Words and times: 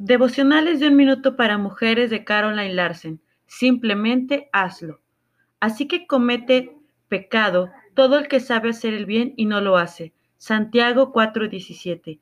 Devocionales 0.00 0.78
de 0.78 0.86
un 0.86 0.94
minuto 0.94 1.34
para 1.34 1.58
mujeres 1.58 2.08
de 2.08 2.22
Caroline 2.22 2.72
Larsen. 2.72 3.20
Simplemente 3.48 4.48
hazlo. 4.52 5.00
Así 5.58 5.88
que 5.88 6.06
comete 6.06 6.76
pecado 7.08 7.72
todo 7.94 8.16
el 8.16 8.28
que 8.28 8.38
sabe 8.38 8.70
hacer 8.70 8.94
el 8.94 9.06
bien 9.06 9.34
y 9.36 9.46
no 9.46 9.60
lo 9.60 9.76
hace. 9.76 10.12
Santiago 10.36 11.12
4:17. 11.12 12.20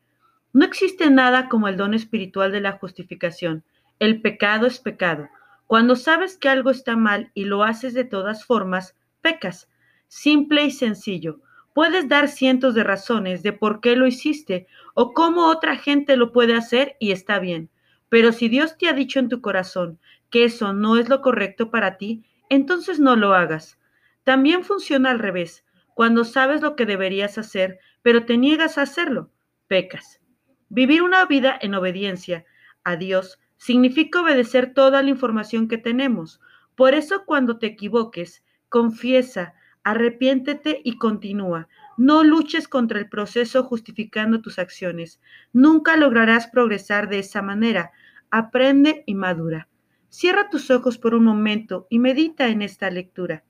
No 0.54 0.64
existe 0.64 1.10
nada 1.10 1.50
como 1.50 1.68
el 1.68 1.76
don 1.76 1.92
espiritual 1.92 2.50
de 2.50 2.62
la 2.62 2.72
justificación. 2.72 3.62
El 3.98 4.22
pecado 4.22 4.66
es 4.66 4.78
pecado. 4.78 5.28
Cuando 5.66 5.96
sabes 5.96 6.38
que 6.38 6.48
algo 6.48 6.70
está 6.70 6.96
mal 6.96 7.30
y 7.34 7.44
lo 7.44 7.62
haces 7.62 7.92
de 7.92 8.04
todas 8.04 8.46
formas, 8.46 8.96
pecas. 9.20 9.68
Simple 10.08 10.64
y 10.64 10.70
sencillo. 10.70 11.40
Puedes 11.76 12.08
dar 12.08 12.28
cientos 12.28 12.72
de 12.72 12.84
razones 12.84 13.42
de 13.42 13.52
por 13.52 13.82
qué 13.82 13.96
lo 13.96 14.06
hiciste 14.06 14.66
o 14.94 15.12
cómo 15.12 15.48
otra 15.48 15.76
gente 15.76 16.16
lo 16.16 16.32
puede 16.32 16.54
hacer 16.54 16.96
y 17.00 17.12
está 17.12 17.38
bien. 17.38 17.68
Pero 18.08 18.32
si 18.32 18.48
Dios 18.48 18.78
te 18.78 18.88
ha 18.88 18.94
dicho 18.94 19.18
en 19.18 19.28
tu 19.28 19.42
corazón 19.42 20.00
que 20.30 20.44
eso 20.44 20.72
no 20.72 20.96
es 20.96 21.10
lo 21.10 21.20
correcto 21.20 21.70
para 21.70 21.98
ti, 21.98 22.24
entonces 22.48 22.98
no 22.98 23.14
lo 23.14 23.34
hagas. 23.34 23.78
También 24.24 24.64
funciona 24.64 25.10
al 25.10 25.18
revés. 25.18 25.66
Cuando 25.92 26.24
sabes 26.24 26.62
lo 26.62 26.76
que 26.76 26.86
deberías 26.86 27.36
hacer, 27.36 27.78
pero 28.00 28.24
te 28.24 28.38
niegas 28.38 28.78
a 28.78 28.82
hacerlo, 28.82 29.30
pecas. 29.66 30.22
Vivir 30.70 31.02
una 31.02 31.26
vida 31.26 31.58
en 31.60 31.74
obediencia 31.74 32.46
a 32.84 32.96
Dios 32.96 33.38
significa 33.58 34.22
obedecer 34.22 34.72
toda 34.72 35.02
la 35.02 35.10
información 35.10 35.68
que 35.68 35.76
tenemos. 35.76 36.40
Por 36.74 36.94
eso 36.94 37.26
cuando 37.26 37.58
te 37.58 37.66
equivoques, 37.66 38.42
confiesa, 38.70 39.52
Arrepiéntete 39.86 40.80
y 40.82 40.98
continúa. 40.98 41.68
No 41.96 42.24
luches 42.24 42.66
contra 42.66 42.98
el 42.98 43.08
proceso 43.08 43.62
justificando 43.62 44.40
tus 44.40 44.58
acciones. 44.58 45.20
Nunca 45.52 45.96
lograrás 45.96 46.48
progresar 46.48 47.08
de 47.08 47.20
esa 47.20 47.40
manera. 47.40 47.92
Aprende 48.32 49.04
y 49.06 49.14
madura. 49.14 49.68
Cierra 50.08 50.50
tus 50.50 50.72
ojos 50.72 50.98
por 50.98 51.14
un 51.14 51.22
momento 51.22 51.86
y 51.88 52.00
medita 52.00 52.48
en 52.48 52.62
esta 52.62 52.90
lectura. 52.90 53.44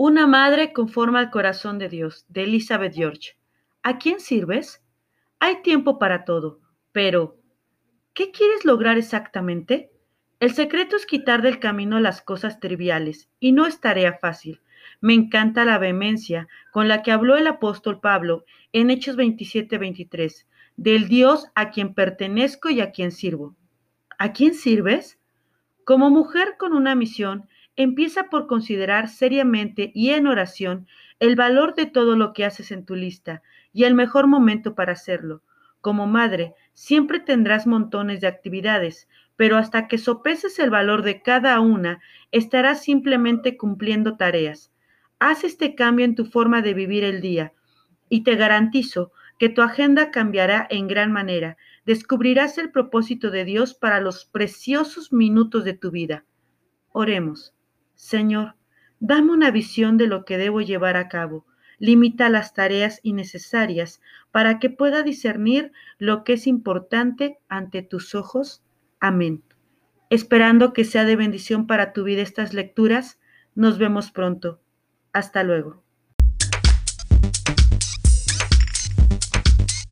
Una 0.00 0.28
madre 0.28 0.72
conforma 0.72 1.18
al 1.18 1.28
corazón 1.28 1.80
de 1.80 1.88
Dios, 1.88 2.24
de 2.28 2.44
Elizabeth 2.44 2.94
George. 2.94 3.36
¿A 3.82 3.98
quién 3.98 4.20
sirves? 4.20 4.80
Hay 5.40 5.60
tiempo 5.62 5.98
para 5.98 6.24
todo, 6.24 6.60
pero 6.92 7.36
¿qué 8.14 8.30
quieres 8.30 8.64
lograr 8.64 8.96
exactamente? 8.96 9.90
El 10.38 10.54
secreto 10.54 10.94
es 10.94 11.04
quitar 11.04 11.42
del 11.42 11.58
camino 11.58 11.98
las 11.98 12.22
cosas 12.22 12.60
triviales, 12.60 13.28
y 13.40 13.50
no 13.50 13.66
es 13.66 13.80
tarea 13.80 14.16
fácil. 14.20 14.60
Me 15.00 15.14
encanta 15.14 15.64
la 15.64 15.78
vehemencia 15.78 16.46
con 16.70 16.86
la 16.86 17.02
que 17.02 17.10
habló 17.10 17.36
el 17.36 17.48
apóstol 17.48 17.98
Pablo 17.98 18.44
en 18.72 18.90
Hechos 18.90 19.16
27-23, 19.16 20.46
del 20.76 21.08
Dios 21.08 21.48
a 21.56 21.70
quien 21.70 21.92
pertenezco 21.92 22.70
y 22.70 22.80
a 22.80 22.92
quien 22.92 23.10
sirvo. 23.10 23.56
¿A 24.16 24.32
quién 24.32 24.54
sirves? 24.54 25.18
Como 25.82 26.08
mujer 26.08 26.54
con 26.56 26.72
una 26.72 26.94
misión, 26.94 27.48
Empieza 27.80 28.24
por 28.24 28.48
considerar 28.48 29.06
seriamente 29.06 29.92
y 29.94 30.10
en 30.10 30.26
oración 30.26 30.88
el 31.20 31.36
valor 31.36 31.76
de 31.76 31.86
todo 31.86 32.16
lo 32.16 32.32
que 32.32 32.44
haces 32.44 32.72
en 32.72 32.84
tu 32.84 32.96
lista 32.96 33.40
y 33.72 33.84
el 33.84 33.94
mejor 33.94 34.26
momento 34.26 34.74
para 34.74 34.94
hacerlo. 34.94 35.44
Como 35.80 36.08
madre, 36.08 36.54
siempre 36.72 37.20
tendrás 37.20 37.68
montones 37.68 38.20
de 38.20 38.26
actividades, 38.26 39.06
pero 39.36 39.56
hasta 39.56 39.86
que 39.86 39.96
sopeses 39.96 40.58
el 40.58 40.70
valor 40.70 41.02
de 41.02 41.22
cada 41.22 41.60
una, 41.60 42.00
estarás 42.32 42.82
simplemente 42.82 43.56
cumpliendo 43.56 44.16
tareas. 44.16 44.72
Haz 45.20 45.44
este 45.44 45.76
cambio 45.76 46.04
en 46.04 46.16
tu 46.16 46.24
forma 46.24 46.62
de 46.62 46.74
vivir 46.74 47.04
el 47.04 47.20
día 47.20 47.52
y 48.08 48.24
te 48.24 48.34
garantizo 48.34 49.12
que 49.38 49.50
tu 49.50 49.62
agenda 49.62 50.10
cambiará 50.10 50.66
en 50.68 50.88
gran 50.88 51.12
manera. 51.12 51.56
Descubrirás 51.86 52.58
el 52.58 52.72
propósito 52.72 53.30
de 53.30 53.44
Dios 53.44 53.74
para 53.74 54.00
los 54.00 54.24
preciosos 54.24 55.12
minutos 55.12 55.62
de 55.62 55.74
tu 55.74 55.92
vida. 55.92 56.24
Oremos. 56.90 57.54
Señor, 57.98 58.54
dame 59.00 59.32
una 59.32 59.50
visión 59.50 59.96
de 59.96 60.06
lo 60.06 60.24
que 60.24 60.38
debo 60.38 60.60
llevar 60.60 60.96
a 60.96 61.08
cabo. 61.08 61.44
Limita 61.80 62.28
las 62.28 62.54
tareas 62.54 63.00
innecesarias 63.02 64.00
para 64.30 64.60
que 64.60 64.70
pueda 64.70 65.02
discernir 65.02 65.72
lo 65.98 66.22
que 66.22 66.34
es 66.34 66.46
importante 66.46 67.38
ante 67.48 67.82
tus 67.82 68.14
ojos. 68.14 68.62
Amén. 69.00 69.42
Esperando 70.10 70.72
que 70.72 70.84
sea 70.84 71.04
de 71.04 71.16
bendición 71.16 71.66
para 71.66 71.92
tu 71.92 72.04
vida 72.04 72.22
estas 72.22 72.54
lecturas, 72.54 73.18
nos 73.56 73.78
vemos 73.78 74.12
pronto. 74.12 74.60
Hasta 75.12 75.42
luego. 75.42 75.82